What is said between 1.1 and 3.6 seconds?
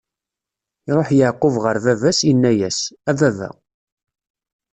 Yeɛqub ɣer baba-s, inna-yas: A baba!